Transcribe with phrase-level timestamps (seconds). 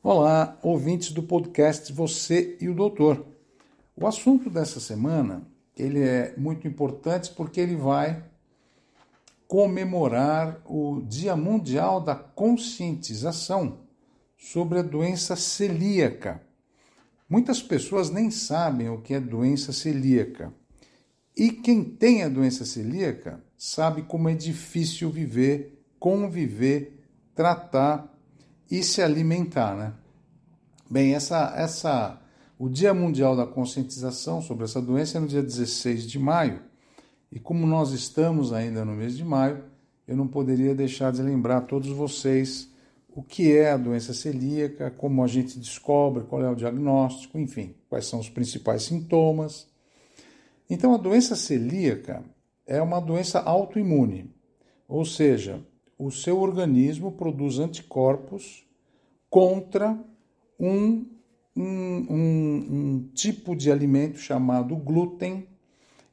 [0.00, 3.26] Olá, ouvintes do podcast Você e o Doutor.
[3.96, 5.44] O assunto dessa semana
[5.76, 8.22] ele é muito importante porque ele vai
[9.48, 13.80] comemorar o Dia Mundial da Conscientização
[14.38, 16.40] sobre a doença celíaca.
[17.28, 20.54] Muitas pessoas nem sabem o que é doença celíaca.
[21.36, 27.02] E quem tem a doença celíaca sabe como é difícil viver, conviver,
[27.34, 28.16] tratar
[28.70, 29.94] e se alimentar, né?
[30.90, 32.20] Bem, essa, essa,
[32.58, 36.62] o Dia Mundial da Conscientização sobre essa doença é no dia 16 de maio.
[37.30, 39.64] E como nós estamos ainda no mês de maio,
[40.06, 42.70] eu não poderia deixar de lembrar a todos vocês
[43.10, 47.74] o que é a doença celíaca, como a gente descobre, qual é o diagnóstico, enfim,
[47.88, 49.68] quais são os principais sintomas.
[50.70, 52.22] Então, a doença celíaca
[52.66, 54.32] é uma doença autoimune,
[54.86, 55.60] ou seja,
[55.98, 58.64] o seu organismo produz anticorpos
[59.28, 59.98] contra
[60.58, 61.04] um,
[61.56, 65.46] um, um, um tipo de alimento chamado glúten.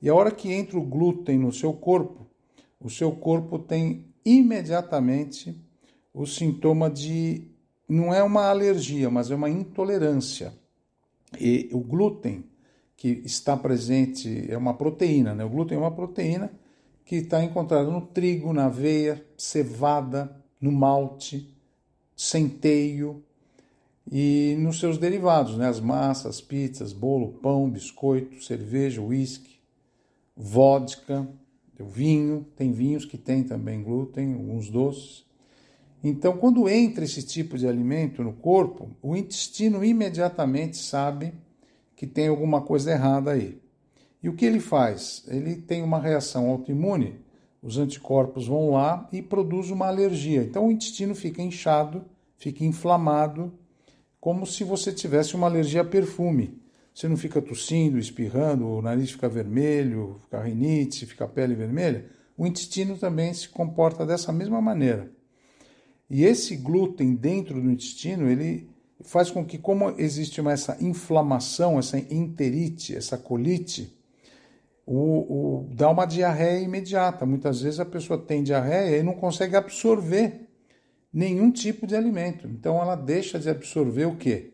[0.00, 2.26] E a hora que entra o glúten no seu corpo,
[2.80, 5.54] o seu corpo tem imediatamente
[6.12, 7.48] o sintoma de.
[7.86, 10.54] Não é uma alergia, mas é uma intolerância.
[11.38, 12.44] E o glúten
[12.96, 15.44] que está presente é uma proteína, né?
[15.44, 16.50] O glúten é uma proteína
[17.04, 21.54] que está encontrada no trigo, na aveia, cevada, no malte,
[22.16, 23.22] centeio
[24.10, 25.68] e nos seus derivados, né?
[25.68, 29.58] As massas, pizzas, bolo, pão, biscoito, cerveja, uísque,
[30.36, 31.28] vodka,
[31.78, 35.24] vinho, tem vinhos que tem também glúten, alguns doces.
[36.02, 41.32] Então, quando entra esse tipo de alimento no corpo, o intestino imediatamente sabe
[41.96, 43.58] que tem alguma coisa errada aí.
[44.24, 45.22] E o que ele faz?
[45.28, 47.20] Ele tem uma reação autoimune,
[47.60, 50.42] os anticorpos vão lá e produz uma alergia.
[50.42, 52.06] Então o intestino fica inchado,
[52.38, 53.52] fica inflamado,
[54.18, 56.58] como se você tivesse uma alergia a perfume.
[56.94, 62.06] Você não fica tossindo, espirrando, o nariz fica vermelho, fica rinite, fica a pele vermelha.
[62.34, 65.12] O intestino também se comporta dessa mesma maneira.
[66.08, 68.70] E esse glúten dentro do intestino, ele
[69.02, 74.02] faz com que, como existe uma, essa inflamação, essa enterite, essa colite,
[74.86, 77.24] o, o, dá uma diarreia imediata.
[77.24, 80.48] Muitas vezes a pessoa tem diarreia e não consegue absorver
[81.12, 82.46] nenhum tipo de alimento.
[82.48, 84.52] Então ela deixa de absorver o quê?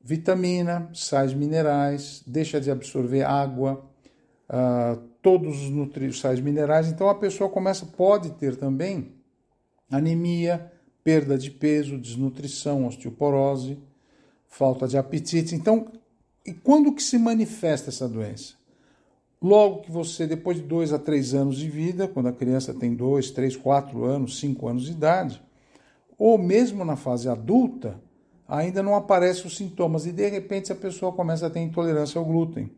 [0.00, 3.84] Vitamina, sais minerais, deixa de absorver água,
[4.48, 6.88] uh, todos os nutrientes, sais minerais.
[6.88, 9.14] Então a pessoa começa, pode ter também
[9.90, 10.70] anemia,
[11.02, 13.78] perda de peso, desnutrição, osteoporose,
[14.46, 15.54] falta de apetite.
[15.54, 15.90] Então,
[16.44, 18.54] e quando que se manifesta essa doença?
[19.46, 22.92] Logo que você, depois de dois a três anos de vida, quando a criança tem
[22.96, 25.40] dois, três, quatro anos, cinco anos de idade,
[26.18, 27.94] ou mesmo na fase adulta,
[28.48, 32.24] ainda não aparecem os sintomas e de repente a pessoa começa a ter intolerância ao
[32.24, 32.72] glúten.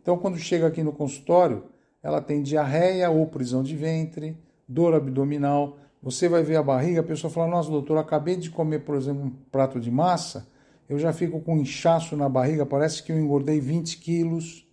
[0.00, 1.64] Então, quando chega aqui no consultório,
[2.00, 4.38] ela tem diarreia ou prisão de ventre,
[4.68, 8.84] dor abdominal, você vai ver a barriga, a pessoa fala: Nossa, doutor, acabei de comer,
[8.84, 10.46] por exemplo, um prato de massa,
[10.88, 14.70] eu já fico com inchaço na barriga, parece que eu engordei 20 quilos.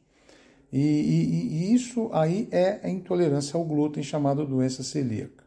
[0.71, 5.43] E, e, e isso aí é a intolerância ao glúten, chamada doença celíaca.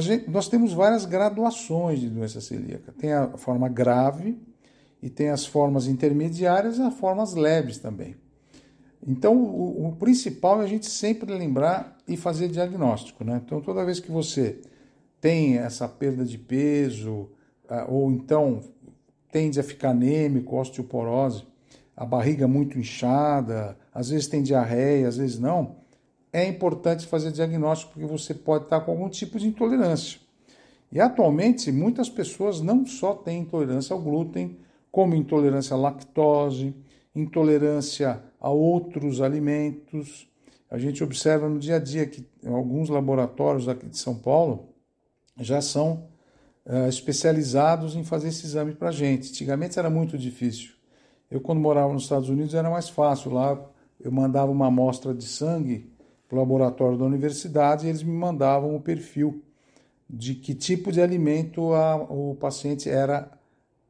[0.00, 2.92] Gente, nós temos várias graduações de doença celíaca.
[2.98, 4.36] Tem a forma grave
[5.00, 8.16] e tem as formas intermediárias e as formas leves também.
[9.06, 13.22] Então, o, o principal é a gente sempre lembrar e fazer diagnóstico.
[13.22, 13.40] Né?
[13.44, 14.60] Então, toda vez que você
[15.20, 17.28] tem essa perda de peso,
[17.68, 18.62] ah, ou então
[19.30, 21.44] tende a ficar anêmico, osteoporose,
[21.96, 25.76] a barriga muito inchada, às vezes tem diarreia, às vezes não,
[26.32, 30.18] é importante fazer diagnóstico porque você pode estar com algum tipo de intolerância.
[30.90, 34.58] E atualmente muitas pessoas não só têm intolerância ao glúten,
[34.90, 36.74] como intolerância à lactose,
[37.14, 40.28] intolerância a outros alimentos.
[40.68, 44.68] A gente observa no dia a dia que alguns laboratórios aqui de São Paulo
[45.40, 46.08] já são
[46.66, 49.30] uh, especializados em fazer esse exame para gente.
[49.30, 50.72] Antigamente era muito difícil.
[51.30, 53.32] Eu, quando morava nos Estados Unidos, era mais fácil.
[53.32, 55.90] Lá eu mandava uma amostra de sangue
[56.28, 59.42] para o laboratório da universidade e eles me mandavam o perfil
[60.08, 63.30] de que tipo de alimento a, o paciente era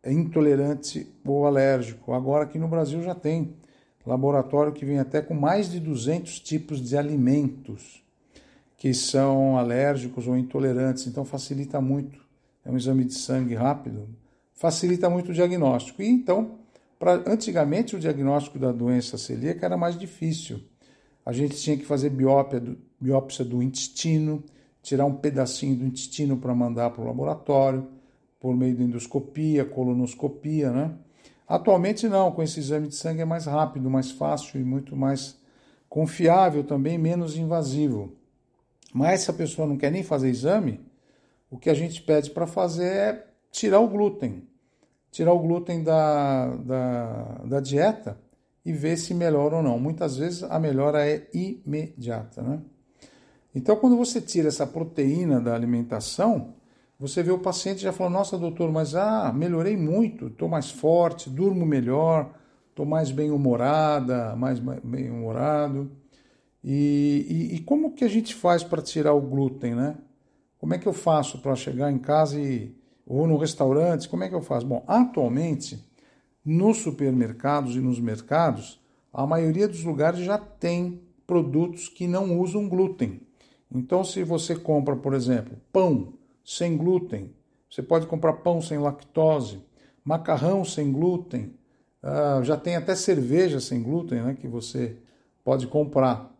[0.05, 2.13] intolerante ou alérgico.
[2.13, 3.55] Agora aqui no Brasil já tem
[4.07, 8.03] laboratório que vem até com mais de 200 tipos de alimentos
[8.77, 12.23] que são alérgicos ou intolerantes, então facilita muito.
[12.65, 14.09] É um exame de sangue rápido,
[14.53, 16.03] facilita muito o diagnóstico.
[16.03, 16.59] E então,
[17.05, 20.63] pra, antigamente o diagnóstico da doença celíaca era mais difícil.
[21.25, 24.43] A gente tinha que fazer biópsia do, biópsia do intestino,
[24.83, 27.87] tirar um pedacinho do intestino para mandar para o laboratório,
[28.41, 30.95] por meio de endoscopia, colonoscopia, né?
[31.47, 35.39] Atualmente não, com esse exame de sangue é mais rápido, mais fácil e muito mais
[35.91, 38.15] confiável também, menos invasivo.
[38.95, 40.81] Mas se a pessoa não quer nem fazer exame,
[41.51, 44.49] o que a gente pede para fazer é tirar o glúten.
[45.15, 48.19] Tirar o glúten da, da, da dieta
[48.67, 49.79] e ver se melhora ou não.
[49.79, 52.43] Muitas vezes a melhora é imediata.
[52.43, 52.61] Né?
[53.55, 56.55] Então, quando você tira essa proteína da alimentação,
[56.99, 61.31] você vê o paciente já falou: Nossa, doutor, mas ah, melhorei muito, estou mais forte,
[61.31, 62.35] durmo melhor,
[62.71, 65.93] estou mais bem-humorada, mais bem-humorado.
[66.65, 69.95] E, e, e, como que a gente faz para tirar o glúten, né?
[70.59, 72.75] Como é que eu faço para chegar em casa e,
[73.07, 74.09] ou no restaurante?
[74.09, 74.67] Como é que eu faço?
[74.67, 75.83] Bom, atualmente,
[76.45, 78.81] nos supermercados e nos mercados,
[79.13, 83.21] a maioria dos lugares já tem produtos que não usam glúten.
[83.73, 86.15] Então, se você compra, por exemplo, pão
[86.45, 87.33] sem glúten,
[87.71, 89.61] você pode comprar pão sem lactose,
[90.05, 91.55] macarrão sem glúten,
[92.03, 94.97] uh, já tem até cerveja sem glúten né, que você
[95.43, 96.33] pode comprar.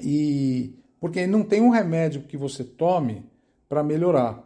[0.00, 3.24] E porque não tem um remédio que você tome
[3.68, 4.45] para melhorar.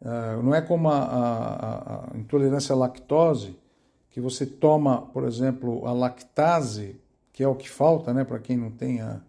[0.00, 3.56] Uh, não é como a, a, a, intolerância à lactose,
[4.10, 7.00] que você toma, por exemplo, a lactase,
[7.32, 9.20] que é o que falta, né, para quem não tem a,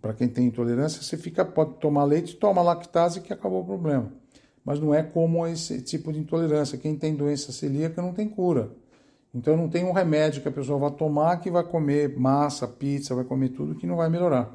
[0.00, 4.12] para quem tem intolerância, você fica pode tomar leite, toma lactase que acabou o problema.
[4.64, 6.78] Mas não é como esse tipo de intolerância.
[6.78, 8.70] Quem tem doença celíaca não tem cura.
[9.34, 13.14] Então não tem um remédio que a pessoa vai tomar que vai comer massa, pizza,
[13.14, 14.54] vai comer tudo que não vai melhorar.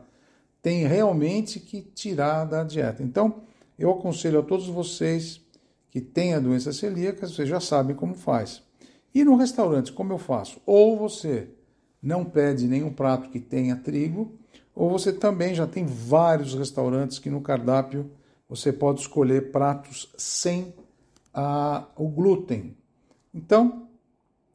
[0.61, 3.03] Tem realmente que tirar da dieta.
[3.03, 3.41] Então,
[3.77, 5.41] eu aconselho a todos vocês
[5.91, 8.61] que têm a doença celíaca, vocês já sabem como faz.
[9.13, 10.59] E no restaurante, como eu faço?
[10.65, 11.47] Ou você
[12.01, 14.33] não pede nenhum prato que tenha trigo,
[14.75, 18.11] ou você também já tem vários restaurantes que no cardápio
[18.47, 20.73] você pode escolher pratos sem
[21.33, 22.75] a, o glúten.
[23.33, 23.87] Então,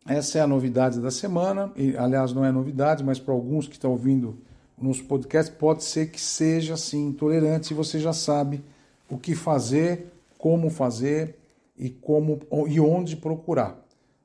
[0.07, 3.75] essa é a novidade da semana, e aliás não é novidade, mas para alguns que
[3.75, 4.39] estão ouvindo
[4.81, 8.63] nos podcasts pode ser que seja assim intolerante e você já sabe
[9.11, 11.37] o que fazer, como fazer
[11.77, 13.79] e como e onde procurar.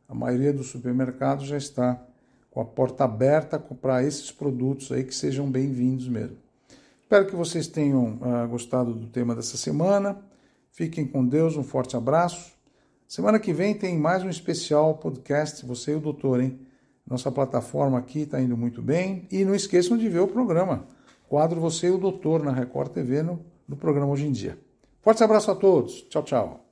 [0.08, 2.02] A maioria dos supermercados já está
[2.52, 6.38] com a porta aberta para esses produtos aí que sejam bem-vindos mesmo.
[7.02, 10.18] Espero que vocês tenham uh, gostado do tema dessa semana.
[10.72, 12.56] Fiquem com Deus, um forte abraço
[13.08, 16.60] Semana que vem tem mais um especial podcast, você e o doutor, hein?
[17.06, 19.28] Nossa plataforma aqui está indo muito bem.
[19.32, 20.88] E não esqueçam de ver o programa.
[21.30, 24.58] Quadro Você e o Doutor na Record TV no, no programa Hoje em Dia.
[25.06, 26.02] Forte abraço a todos.
[26.10, 26.65] Tchau, tchau.